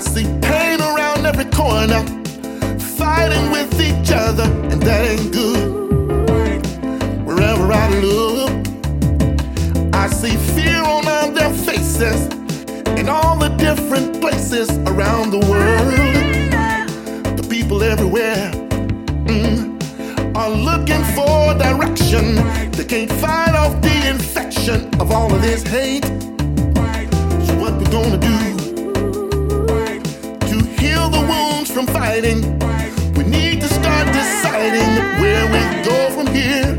I 0.00 0.02
see 0.02 0.24
pain 0.40 0.80
around 0.80 1.26
every 1.26 1.44
corner, 1.44 2.02
fighting 2.96 3.50
with 3.50 3.78
each 3.78 4.10
other, 4.10 4.44
and 4.70 4.80
that 4.82 5.04
ain't 5.10 5.30
good. 5.30 6.64
Wherever 7.26 7.70
I 7.70 7.88
look, 8.00 8.50
I 9.92 10.08
see 10.08 10.34
fear 10.56 10.82
on 10.82 11.06
all 11.06 11.30
their 11.32 11.52
faces, 11.52 12.28
in 12.98 13.10
all 13.10 13.36
the 13.36 13.50
different 13.58 14.22
places 14.22 14.70
around 14.88 15.32
the 15.32 15.40
world. 15.50 15.92
The 17.36 17.46
people 17.50 17.82
everywhere 17.82 18.50
mm, 19.28 20.34
are 20.34 20.48
looking 20.48 21.04
for 21.14 21.52
direction. 21.58 22.36
They 22.72 22.86
can't 22.86 23.12
fight 23.20 23.54
off 23.54 23.82
the 23.82 24.08
infection 24.08 24.98
of 24.98 25.10
all 25.12 25.30
of 25.34 25.42
this 25.42 25.62
hate. 25.62 26.06
So, 27.44 27.54
what 27.60 27.76
we 27.76 27.84
gonna 27.84 28.16
do? 28.16 28.49
Fighting? 32.20 32.58
We 33.14 33.24
need 33.24 33.60
to 33.60 33.68
start 33.68 34.06
deciding 34.12 34.90
where 35.20 35.46
we 35.46 35.84
go 35.84 36.10
from 36.10 36.26
here. 36.34 36.76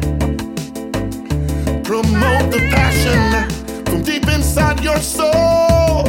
Promote 1.83 2.51
the 2.51 2.59
passion 2.69 3.49
from 3.85 4.03
deep 4.03 4.27
inside 4.27 4.83
your 4.83 4.99
soul. 4.99 6.05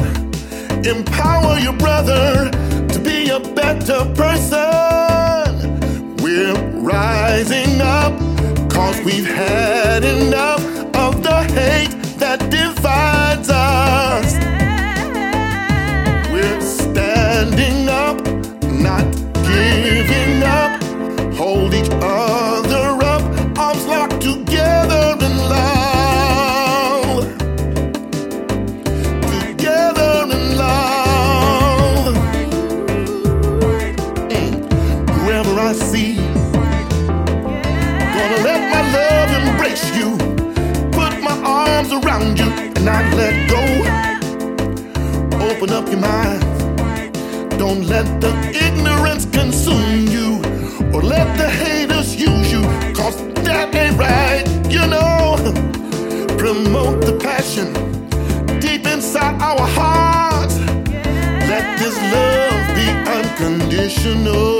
Empower 0.84 1.58
your 1.58 1.75
brother 1.75 2.50
to 2.88 2.98
be 2.98 3.30
a 3.30 3.41
better 3.41 4.05
person. 4.14 4.56
We're 6.22 6.55
rising 6.80 7.80
up 7.80 8.12
cause 8.70 9.00
we've 9.03 9.27
had 9.27 10.05
enough 10.05 10.64
of 10.97 11.22
the 11.22 11.42
hate 11.55 11.94
that 12.19 12.38
divides 12.50 13.50
us. 13.50 14.61
Not 42.84 43.05
let 43.14 43.34
go. 43.48 43.62
Open 45.48 45.70
up 45.70 45.86
your 45.88 46.00
mind. 46.00 46.41
Don't 47.58 47.84
let 47.86 48.06
the 48.20 48.33
ignorance 48.66 49.25
consume 49.27 50.08
you 50.08 50.38
or 50.92 51.03
let 51.03 51.36
the 51.38 51.48
haters 51.48 52.16
use 52.16 52.50
you. 52.50 52.62
Cause 52.94 53.16
that 53.47 53.75
ain't 53.75 53.97
right, 53.97 54.44
you 54.70 54.84
know. 54.86 55.36
Promote 56.36 57.05
the 57.05 57.19
passion 57.22 57.72
deep 58.60 58.86
inside 58.86 59.41
our 59.41 59.66
hearts. 59.78 60.59
Let 61.50 61.78
this 61.78 61.97
love 62.14 62.64
be 62.75 62.88
unconditional. 63.19 64.51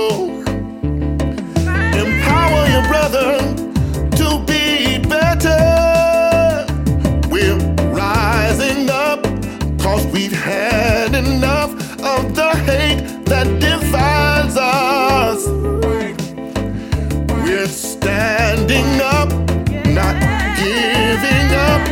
Had 10.53 11.15
enough 11.15 11.73
of 12.15 12.35
the 12.35 12.51
hate 12.69 13.01
that 13.27 13.47
divides 13.67 14.57
us. 14.57 15.41
We're 17.45 17.67
standing 17.67 18.91
up, 19.17 19.29
not 20.01 20.17
giving 20.63 21.49
up. 21.71 21.83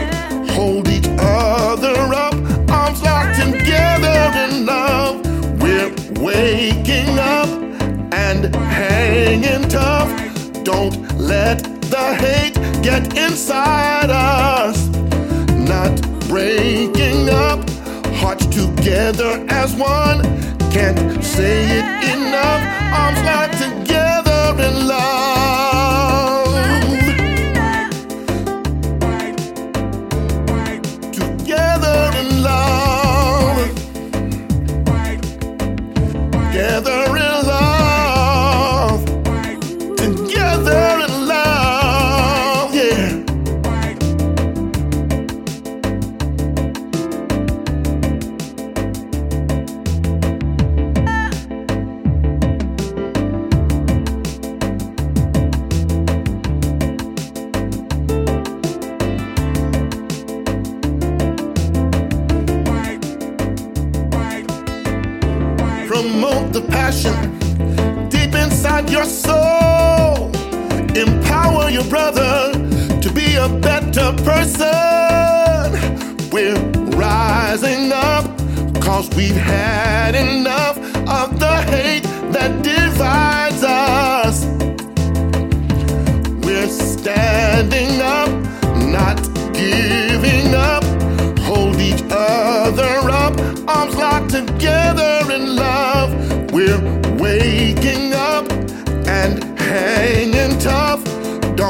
Hold 0.50 0.88
each 0.88 1.08
other 1.18 1.96
up, 2.26 2.34
arms 2.70 3.02
locked 3.02 3.36
together 3.40 4.20
in 4.44 4.66
love. 4.66 5.14
We're 5.62 5.92
waking 6.26 7.18
up 7.18 7.48
and 8.26 8.54
hanging 8.54 9.68
tough. 9.68 10.10
Don't 10.64 10.96
let 11.18 11.58
the 11.94 12.06
hate 12.24 12.56
get 12.82 13.02
inside 13.16 14.10
us. 14.10 14.88
Not 15.72 15.94
breaking 16.28 16.99
hearts 18.20 18.44
together 18.46 19.44
as 19.48 19.74
one. 19.74 20.20
Can't 20.70 21.24
say 21.24 21.64
it 21.78 21.86
enough, 22.12 22.62
arms 22.92 23.20
locked 23.24 23.56
together 23.66 24.42
in 24.66 24.74
love. 24.86 26.50
Together 31.12 31.98
in 32.20 32.42
love. 32.42 33.58
Together 36.52 37.16
in 37.16 37.19
The 66.52 66.62
passion 66.62 67.38
deep 68.08 68.34
inside 68.34 68.90
your 68.90 69.04
soul. 69.04 70.30
Empower 70.96 71.70
your 71.70 71.84
brother 71.84 72.52
to 73.00 73.12
be 73.12 73.36
a 73.36 73.48
better 73.48 74.12
person. 74.24 75.70
We're 76.32 76.58
rising 76.96 77.92
up 77.92 78.24
cause 78.82 79.08
we've 79.16 79.36
had 79.36 80.16
enough 80.16 80.76
of 81.08 81.38
the 81.38 81.56
hate 81.70 82.02
that 82.32 82.62
divides 82.64 83.59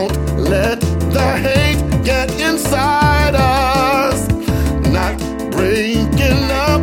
Don't 0.01 0.39
let 0.39 0.81
the 0.81 1.29
hate 1.47 1.83
get 2.03 2.31
inside 2.41 3.35
us. 3.35 4.27
Not 4.89 5.19
breaking 5.51 6.43
up, 6.51 6.81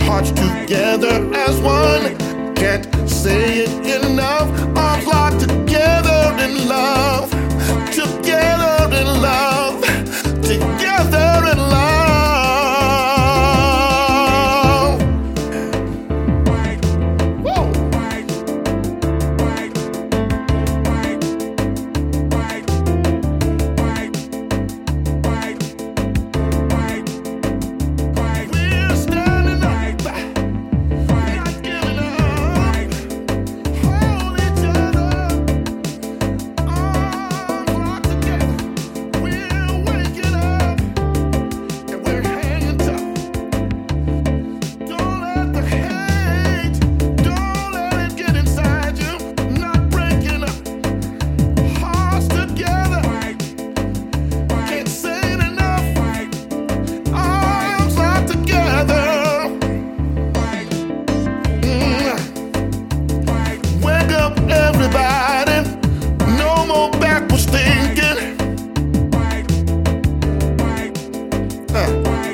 hearts 0.00 0.30
together 0.32 1.14
as 1.34 1.58
one. 1.62 2.14
Can't 2.54 2.84
say 3.08 3.64
it 3.64 4.04
enough. 4.04 4.50
Arms 4.76 5.06
locked 5.06 5.40
together 5.40 6.36
in 6.44 6.68
love, 6.68 7.30
together 7.94 8.94
in 8.94 9.06
love. 9.22 9.59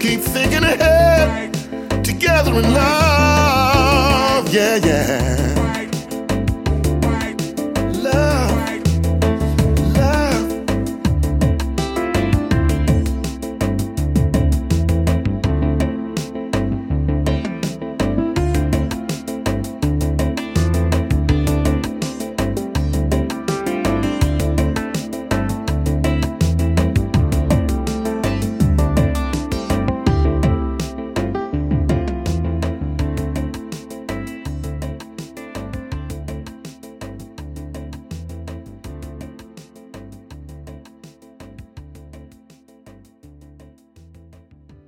Keep 0.00 0.20
thinking 0.20 0.62
ahead, 0.62 1.52
together 2.04 2.52
in 2.52 2.74
love. 2.74 4.52
Yeah, 4.54 4.76
yeah. 4.76 5.45